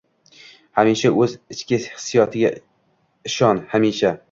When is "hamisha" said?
0.79-1.11, 3.77-4.17